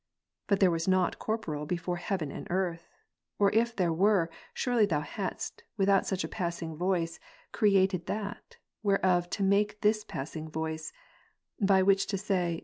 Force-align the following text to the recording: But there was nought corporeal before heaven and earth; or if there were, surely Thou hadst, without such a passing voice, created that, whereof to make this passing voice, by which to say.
But 0.47 0.59
there 0.59 0.71
was 0.71 0.87
nought 0.87 1.19
corporeal 1.19 1.67
before 1.67 1.97
heaven 1.97 2.31
and 2.31 2.47
earth; 2.49 2.89
or 3.37 3.51
if 3.53 3.75
there 3.75 3.93
were, 3.93 4.31
surely 4.51 4.87
Thou 4.87 5.01
hadst, 5.01 5.63
without 5.77 6.07
such 6.07 6.23
a 6.23 6.27
passing 6.27 6.75
voice, 6.75 7.19
created 7.51 8.07
that, 8.07 8.57
whereof 8.81 9.29
to 9.29 9.43
make 9.43 9.81
this 9.81 10.03
passing 10.03 10.49
voice, 10.49 10.91
by 11.61 11.83
which 11.83 12.07
to 12.07 12.17
say. 12.17 12.59